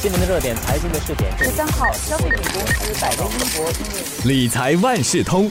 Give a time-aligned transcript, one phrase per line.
[0.00, 1.36] 新闻的热点，财经的试点。
[1.36, 5.50] 十三号，消费品公司百威英博理财万事通。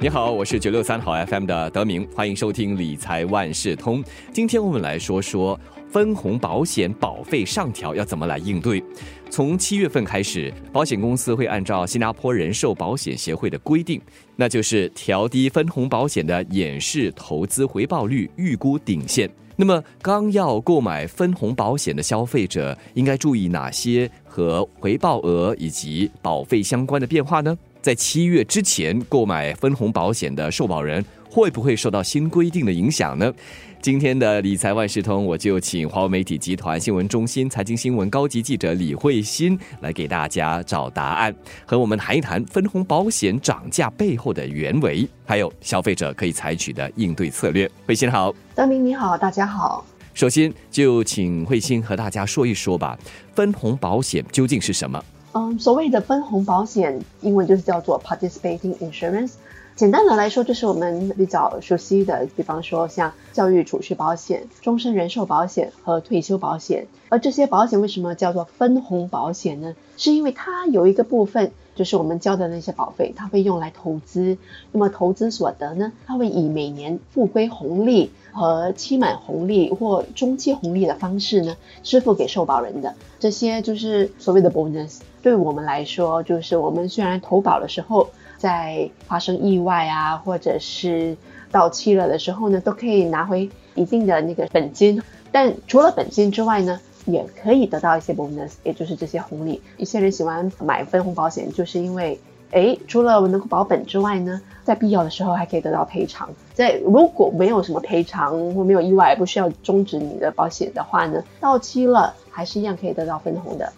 [0.00, 4.00] 你好，我是九六三好 FM 的德明，欢迎收听理财万事通。
[4.32, 5.58] 今天我们来说说
[5.90, 8.80] 分红保险保费上调要怎么来应对。
[9.28, 14.00] 从七月份开始，保险公司会按照新加坡人寿保险协会的规定，
[14.36, 19.28] 那就是调低分红保险的演示投资回报率预估顶线。
[19.62, 27.56] 那么，刚要购买分红保险的消费者应该注意哪些和回报额以及保费相关的变化呢？
[27.80, 33.32] 在七月之前购买分红保险的受保人会不会受到新规定的影响呢？
[33.80, 47.68] 今天的理财万事通，我就请华为媒体集团新闻中心财经新闻高级记者李慧欣来给大家找答案，和我们谈一谈分红保险涨价背后的原委，还有消费者可以采取的应对策略。
[47.86, 49.86] 慧欣好，张明你好，大家好。
[50.12, 52.98] 首先就请慧欣和大家说一说吧，
[53.34, 55.02] 分红保险究竟是什么？
[55.32, 59.32] 嗯，所谓的分红保险，英文就是叫做 participating insurance。
[59.74, 66.86] 简单的来说，就是我们比较熟悉的，比方说像教育储蓄保险、终身人寿保险和退休保险。
[67.08, 69.74] 而这些保险为什么叫做分红保险呢？
[69.96, 74.36] 是因为它有一个部分，就是我们交的那些保费，它会用来投资。
[74.72, 82.94] 那么投资所得呢，它会以每年复归红利和期满红利或中期红利的方式呢，支付给受保人的。
[83.18, 85.00] 这些就是所谓的 bonus。
[85.22, 88.08] 对我们来说，就是我们虽然投保的时候，
[88.42, 91.16] 在发生意外啊，或者是
[91.52, 95.00] 到期了的时候呢，都可以拿回一定的那个本金。
[95.30, 99.62] 但除了本金之外呢，也可以得到一些 bonus，也就是这些红利。
[99.76, 102.18] 一些人喜欢买分红保险，就是因为，
[102.50, 106.28] 哎，除了能够保本之外呢，在必要的时候还可以得到赔偿。
[106.52, 113.72] 在如果没有什么赔偿或没有意外，不需要终止你的保险的话呢，到期了还是一样可以得到分红的。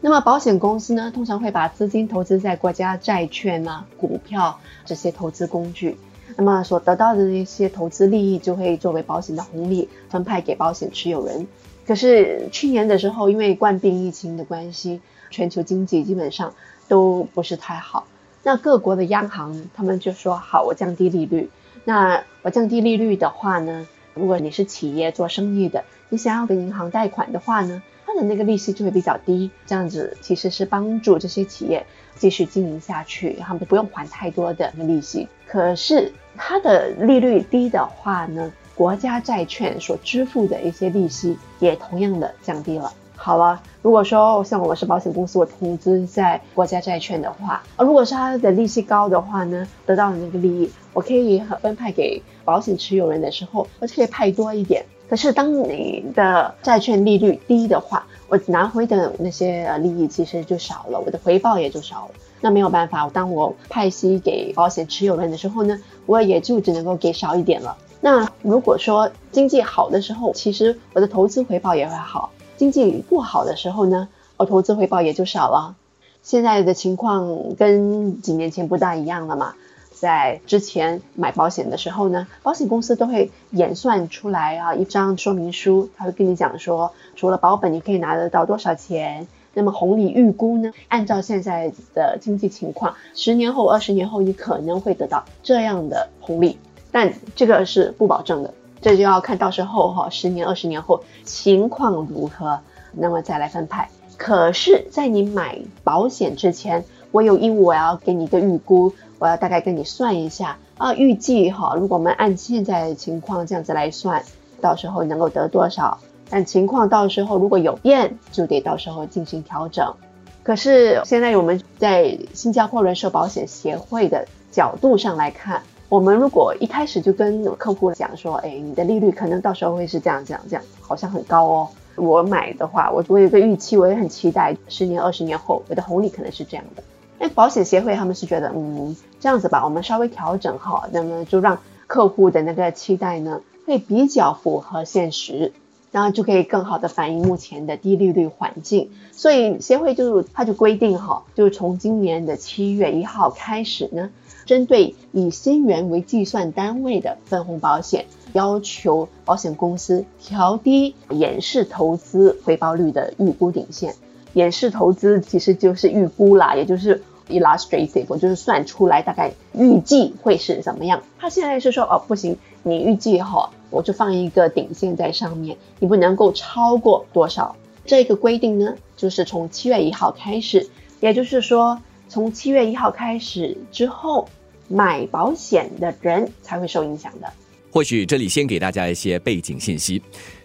[0.00, 5.96] 那么保险公司呢，通常会把资金投资在国家债券啊、股票这些投资工具，
[6.36, 11.48] 那么所得到的那些投资利益就会作为保险的红利分派给保险持有人。
[11.86, 16.52] 可是去年的时候，因为冠病疫情的关系，全球经济基本上
[16.88, 18.06] 都不是太好。
[18.42, 21.50] 那各国的央行他们就说：“好，我降低利率。
[21.84, 27.82] 那我降低利率的话呢，如果你是企业做生意的，你想要跟银行贷款的话呢？”
[28.16, 31.84] 的那个利息就会比较低，这样子其实是帮助这些企业
[32.16, 35.28] 继续经营下去，他们不用还太多的利息。
[35.46, 42.92] 可是它的利率低的话呢，国家债券所支付的一些利息也同样的降低了。
[43.18, 54.84] 好了，如果说像我是保险公司，我投资在国家债券的话，啊，如果是它的利息高的话呢，得到的那个利益，我可以分派给保险持有人的时候，我就可以派多一点。
[55.08, 62.14] 可是，当你的债券利率低的话，我拿回的那些呃利益其实就少了，我的回报也就少了。
[62.40, 67.76] 那没有办法，当我派息给保险持有人的时候呢，我也就只能够给少一点了。
[68.00, 75.76] 那如果说经济好的时候，其实我的投资回报也会好；经济不好的时候呢，我投资回报也就少了。
[76.22, 79.54] 现在的情况跟几年前不大一样了嘛。
[79.98, 96.58] 在之前买保险的时候呢，保险公司都会演算出来啊一张说明书，他会跟你讲说，除了保本你可以拿得到多少钱，那么红利预估呢，按照现在的经济情况，十年后、二十年后你可能会得到这样的红利，
[96.92, 98.52] 但这个是不保证的，
[98.82, 102.60] 这就要看到时候哈，十年、二十年后情况如何，
[102.92, 103.88] 那么再来分派。
[104.18, 108.92] 可是，在你买保险之前，我有义务我要给你一个预估。
[109.18, 114.22] 我要大概跟你算一下啊，预计哈，如果我们按现在的情况这样子来算，
[114.60, 115.98] 到时候能够得多少？
[116.28, 119.94] 但情况到时候如果有变，就得到时候进行调整。
[120.42, 131.68] 可是现在我们在新加坡人寿保险协会的角度上来看，我们如果一开始就跟客户讲说，哎，你的利率可能到时候会是这样这样这样，好像很高哦。
[131.96, 136.82] 我买的话，我我有个预期，我也很期待十年、二十年后我的红利可能是这样的。
[137.18, 145.52] 那保险协会他们是觉得，嗯，这样子吧，我们稍微调整哈，那么就让客户的那个期待呢，会比较符合现实，
[145.90, 148.90] 然后就可以更好的反映目前的低利率环境。
[149.12, 154.10] 所以协会就他就规定哈，就从今年的七月一号开始呢，
[154.44, 163.94] 针对以新元为计算单位的分红保险，要求保险公司调低演示投资回报率的预估顶线。
[164.34, 171.02] 演示投资其实就是预估啦，也就是 illustrative，就是算出来大概预计会是怎么样。
[171.18, 177.56] 他现在是说哦，不行，你预计哈，我就放一个顶线在上面，你不能够超过多少。
[177.84, 180.68] 这个规定呢，就是从七月一号开始，
[181.00, 184.28] 也就是说，从七月一号开始之后，
[184.68, 187.32] 买保险的人才会受影响的。
[187.76, 190.00] 或许这里先给大家一些背景信息。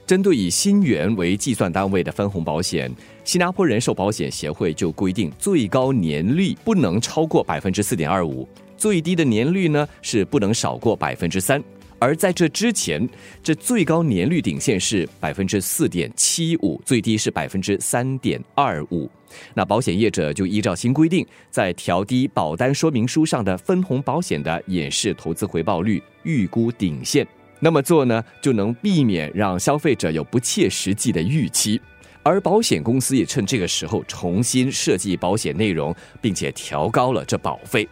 [0.06, 2.94] 针对以新元为计算单位的分红保险，
[3.24, 8.46] 新加坡人寿保险协会就规定，最高年率不能超过百分之四点二五，
[8.76, 11.64] 最低的年率呢是不能少过百分之三。
[12.02, 13.08] 而在这之前，
[13.44, 19.08] 这最高年率顶线是百分之四点七五，最低是百分之三点二五。
[19.54, 27.26] 那保险业者就依照新规定，在调低保单说明书上的分红保险的演示投资回报率预估顶线。
[27.60, 31.80] 那么做呢，就能避免让消费者有不切实际的预期。
[32.24, 37.88] 而保险公司也趁这个时候重新设计保险内容，并且调高了这保费。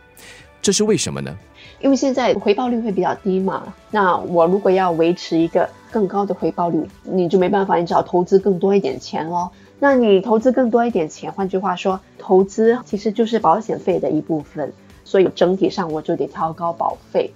[0.62, 1.38] 这是为什么呢？
[1.80, 9.52] 因为现在回报率会比较低嘛，那我如果要维持一个更高的回报率，你就没办法，你只要投资更多一点钱咯。
[9.80, 14.74] 那你投资更多一点钱，换句话说，投资其实就是保险费的一部分，
[15.06, 17.32] 所以整体上我就得调高保费。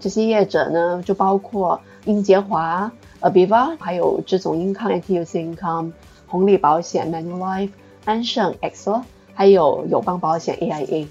[0.00, 2.90] 这些业者呢，就包括英杰华、
[3.20, 5.92] Aviva，还有这种 Income、NTUC Income、
[6.26, 7.70] 红利保险、Manulife、
[8.06, 9.02] 安盛、XL，
[9.34, 11.06] 还有友邦保险 AIA。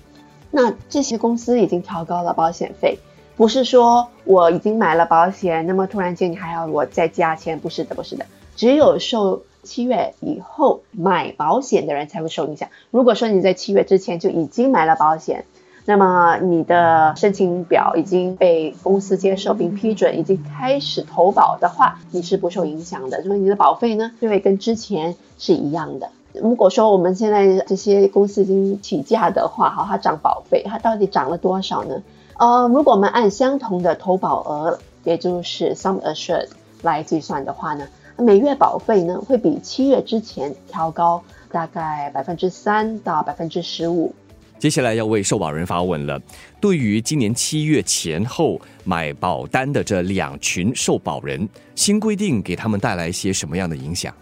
[0.52, 3.00] 那这些公司已经调高了保险费，
[3.38, 7.60] 不是说我已经买了保险，那么突然间你还要我再加钱？
[7.60, 8.26] 不是的，不是的，
[8.56, 12.70] 只有受七月以后买保险的人才会受影响。
[12.92, 15.46] 如果说你在七月之前就已经买了保险，
[15.86, 26.10] 那么你的申请表已经被公司接受并批准，已经开始投保的话，你是不受影响的，就是你的保费呢就会跟之前是一样的。
[26.34, 32.02] 如果说我们现在这些公司已经起价的话，哈，它涨保费，它到底涨了多少呢？
[32.38, 36.48] 呃，如果我们按相同的投保额，也就是 sum assured
[36.82, 37.88] 来计算的话呢，
[38.18, 44.14] 每月保费呢会比七月之前调高大概百分之三到百分之十五。
[44.58, 46.22] 接下来要为受保人发问了，
[46.60, 54.14] 对于今年七月前后买保单的这两群受保人，新规定给他们带来一些什么样的影响？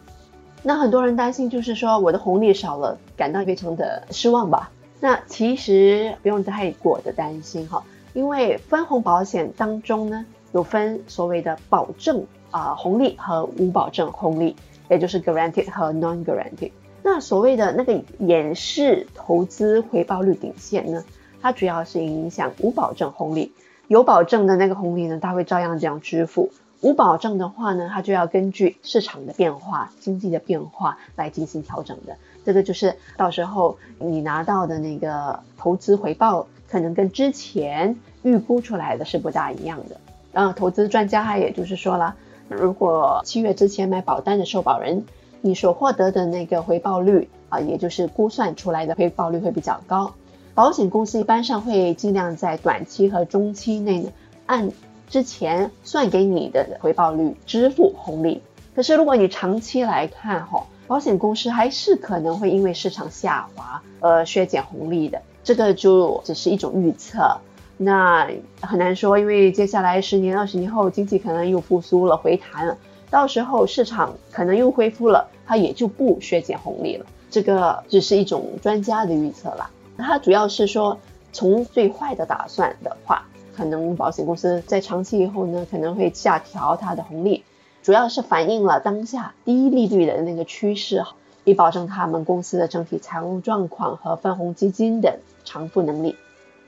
[0.62, 4.70] 那很多人担心，就是说我的红利少了，感到非常的失望吧？
[5.00, 7.82] 那其实不用太过的担心哈，
[8.14, 14.58] 因为分红保险当中呢，有分所谓的保证啊红利和无保证红利，
[14.90, 16.72] 也就是 guaranteed 和 non-guaranteed。
[17.02, 21.06] 那所谓的那个演示投资回报率顶线呢，
[21.42, 23.54] 它主要是影响无保证红利，
[23.88, 26.52] 有保证的那个红利呢，它会照样这样支付。
[26.82, 32.16] 无保证的话呢，它就要根据市场的变化、经济的变化来进行调整的。
[32.46, 39.98] 这个就是到时候你拿到的那个投资回报，可能跟之前预估出来的是不大一样的。
[40.32, 42.16] 然后投资专家他也就是说了，
[42.48, 45.04] 如果七月之前买保单的受保人，
[45.42, 50.14] 你所获得的那个回报率啊，也就是估算出来的回报率会比较高。
[50.56, 54.12] 保险公司一般上会尽量在短期和中期内呢
[54.46, 54.72] 按。
[55.10, 58.44] 之前算给你的回报率支付红利，
[58.76, 67.40] 可是如果你长期来看哈，保险公司还是可能会因为市场下滑而削减红利的，这个就只是一种预测，
[67.76, 68.30] 那
[68.62, 72.78] 很难说，因为接下来十年、二十年后经济可能又复苏了、回弹了，
[73.10, 79.72] 到时候市场可能又恢复了，它也就不削减红利了，这个只是一种专家的预测啦。
[79.98, 81.00] 它主要是说
[81.34, 83.26] 从最坏的打算的话。
[83.60, 87.44] 可能保险公司在长期以后呢，可能会下调它的红利，
[87.84, 91.04] 主要是反映了当下低利率的那个趋势，
[91.44, 96.16] 以保证他们公司的整体财务状况和分红基金的偿付能力。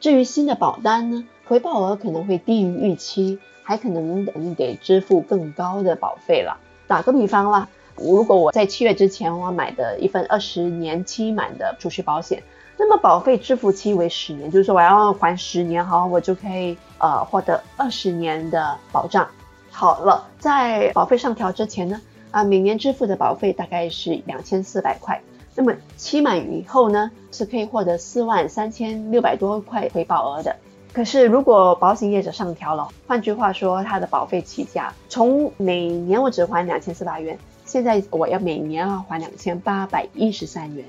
[0.01, 6.57] 至于新的保单呢，回报额可能会低于预期，还可能你得支付更高的保费了。
[6.87, 12.43] 打个比方啦，如果我在七月之前我买的一份二十年期满的储蓄保险。
[12.83, 19.27] 那么保费支付期为十年，就是说我要还十年，好，我就可以呃获得二十年的保障。
[19.69, 25.21] 好了，在保费上调之前呢，啊，每年支付的保费大概是两千四百块。
[25.53, 30.55] 那么期满以后呢，是可以获得四万三千六百多块回报额的。
[30.91, 40.83] 可是如果保险业者上调了，换句话说，它的保费起价从每年我只还两千四百元，现在我要每年要还两千八百一十三元。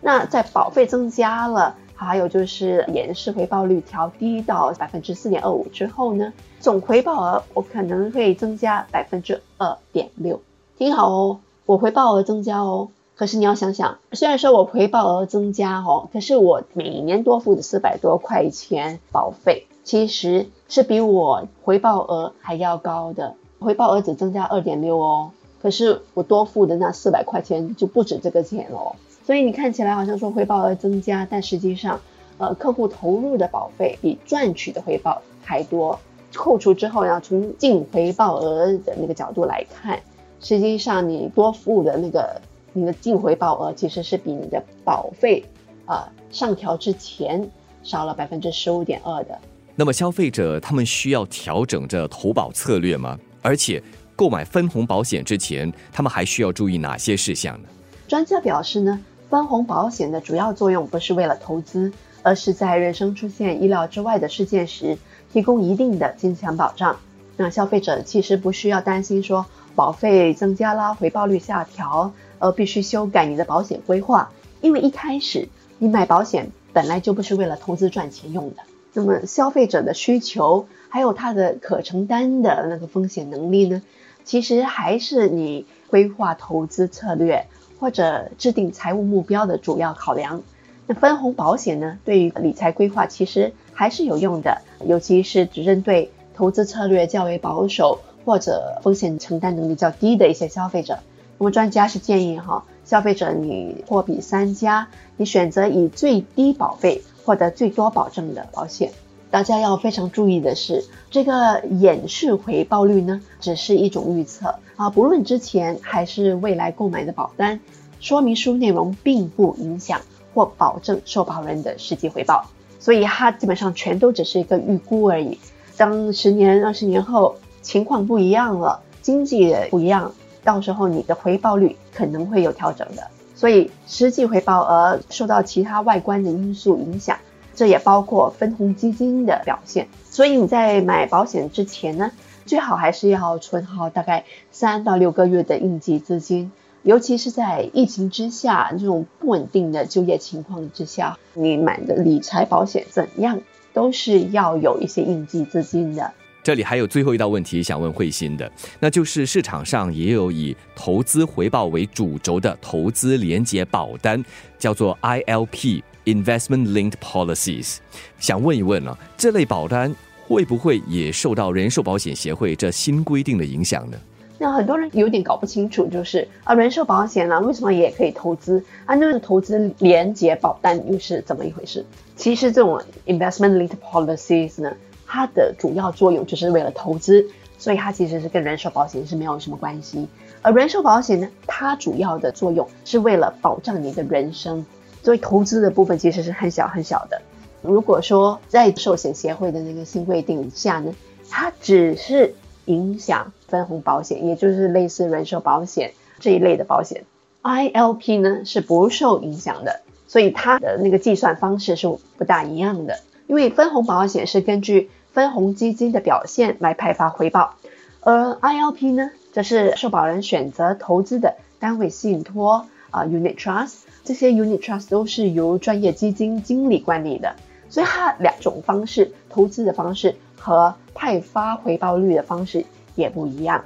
[0.00, 10.40] 那在保费增加了，还有就是延市回报率调低到百分之四点二五之后呢，总回报额我可能会增加百分之二点六。
[10.78, 12.88] 听好哦，我回报额增加哦。
[13.16, 23.34] 可是你要想想，虽然说我回报额增加哦，可是我每年多付的四百多块钱保费，其实是比我回报额还要高的。
[23.58, 25.32] 回报额只增加二点六哦。
[25.60, 28.96] 可是我多付的那四百块钱就不止这个钱哦。
[29.30, 32.00] 所以你看起来好像说回报额增加，但实际上，
[32.38, 35.96] 呃，客户投入的保费比赚取的回报还多。
[36.34, 40.00] 扣除之后，要从净回报额的那个角度来看，
[40.40, 45.44] 实际上你多付的那个你的净回报额其实是比你的保费
[45.86, 47.48] 啊上调之前
[47.84, 49.38] 少了百分之十五点二的。
[49.76, 53.16] 那么消费者他们需要调整这投保策略吗？
[53.42, 53.80] 而且
[54.16, 57.68] 购买分红保险之前，他们还需要注意哪些事项呢？
[58.08, 64.98] 专家表示呢，分红保险的主要作用不是为了投资，而是在人生出现意料之外的事件时。
[65.32, 66.96] 提供一定的金钱保障，
[67.36, 69.46] 那消费者其实不需要担心说
[69.76, 78.64] 保费增加啦，回报率下调，而必须修改你的保险规划，因为一开始你买保险本来就不是为了投资赚钱用的。
[78.92, 83.82] 那么消费者的需求还有他的可承担的那个风险能力呢，
[84.24, 87.46] 其实还是你规划投资策略
[87.80, 90.42] 或者制定财务目标的主要考量。
[90.86, 100.98] 那分红保险呢，对于理财规划其实还是有用的，尤其是只针对投资策略较为保守或者风险承担能力较低的一些消费者。
[101.38, 108.92] 那么专家是建议哈，消费者你货比三家，你选择以最低保费获得最多保证的保险。
[109.30, 117.60] 大家要非常注意的是，这个演示回报率呢，只是一种预测啊，不论之前还是未来购买的保单，
[118.00, 120.00] 说明书内容并不影响。
[120.32, 122.46] 或保证受保人的实际回报，
[122.78, 125.36] 所以它基本上全都只是一个预估而已。
[125.76, 133.02] 当十年、二十年后情况不一样了，经济也不一样，到时候你的回报率可能会有调整的。
[133.34, 137.18] 所以实际回报额受到其他外观的因素影响，
[137.60, 139.86] 这也包括分红基金的表现。
[140.08, 142.10] 所以你在买保险之前呢，
[142.46, 146.50] 最好还是要存好大概三到六个月的应急资金。
[146.84, 153.38] 尤其是在疫情之下，这种不稳定的就业情况之下，你买的理财保险怎样
[153.74, 156.10] 都是要有一些应急资金的。
[156.42, 164.24] 这里还有最后一道问题想问慧心的，那就是市场上也有以投资回报为主轴的投资连结保单，
[164.58, 167.78] 叫做 ILP Investment Linked Policies。
[168.18, 169.94] 想问一问呢，这类保单
[170.26, 173.96] 会不会也受到人寿保险协会这新规定的影响呢？
[174.38, 178.64] 那很多人有点搞不清楚，就是啊，人寿保险呢，为什么也可以投资？
[178.86, 181.84] 啊，那投资连接保单又是怎么一回事？
[182.16, 184.74] 其实这种 investment linked policies 呢，
[185.06, 187.22] 它的主要作用就是为了投资，
[187.58, 190.08] 所以它其实是跟人寿保险是没有什么关系。
[190.40, 194.64] 而人寿保险呢，它主要的作用是为了保障你的人生，
[195.02, 197.22] 所以投资的部分其实是很小很小的。
[197.62, 200.94] 如果说在寿险协会的那个新规定下呢，
[201.28, 202.34] 它只是
[202.66, 203.32] 影响。
[203.50, 207.02] 分红保险，也就是类似人寿保险这一类的保险
[207.42, 213.00] ，ILP 呢是不受影响的，所以它的那个计算方式是不大一样的。
[213.26, 217.56] 因为分红保险是根据分红基金的表现来派发回报，
[218.02, 227.34] 而 ILP 呢，则是受保人选择投资的单位信托啊，Unit Trust，这些 Unit Trust 都是由专业基金经理管理的，
[227.68, 232.64] 所以它两种方式投资的方式和派发回报率的方式。
[232.96, 233.64] 也不一样，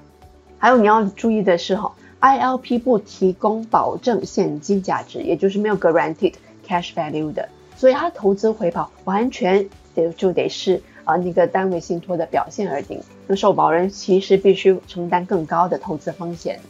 [0.58, 13.00] 还有你要注意的是哈，ILP 不提供保证现金价值，也就是没有 guaranteed cash value 的，所以它投资回报完全得就得是啊那个单位信托的表现而定。
[13.26, 16.60] 那受保人其实必须承担更高的投资风险。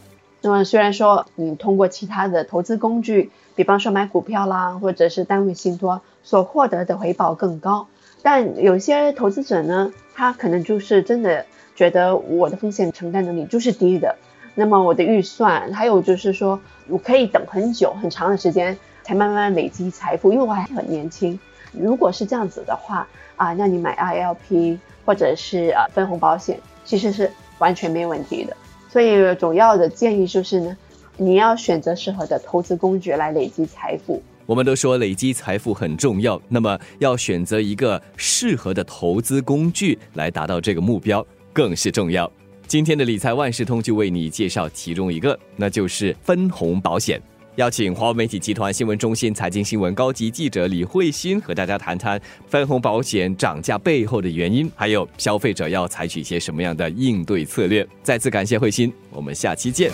[0.45, 7.87] 那么虽然说你通过其他的投资工具，比方说买股票啦，或者是单位信托所获得的回报更高，
[8.21, 11.45] 但有些投资者呢，他可能就是真的。
[11.75, 14.15] 觉得我的风险承担能力就是低的，
[14.53, 21.37] 那么我的预算还有就是说，我可以等很久很长的时间才慢慢累积财富，因为我还很年轻。
[21.73, 28.55] 如果是这样子的话啊，那你买 ILP 或者是啊分红保险，其实是完全没问题的。
[28.95, 30.77] 所以主要的建议就是呢，
[31.17, 34.23] 你要选择适合的投资工具来累积财富。
[34.45, 41.27] 我们都说累积财富很重要，那么要选择一个适合的投资工具来达到这个目标。
[41.51, 42.31] 更是重要。
[42.67, 47.21] 今天的理财万事通就为你介绍其中一个，那就是分红保险。
[47.55, 57.87] 邀请华为媒体集团新闻中心财经新闻高级记者李慧欣和大家谈谈分红保险涨价背后的原因，还有消费者要采取一些什么样的应对策略。
[58.03, 59.89] 再次感谢慧欣，我们下期见。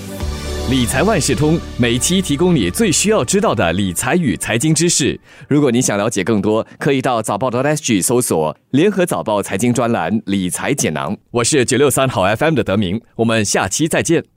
[0.72, 5.20] 理财万事通每期提供你最需要知道的理财与财经知识。
[5.48, 11.16] 如果你想了解更多，可以到早报的 SG 搜索“联合早报财经专栏理财解囊”。
[11.30, 14.32] 我是九六三好 FM 的德明，我们下期再见。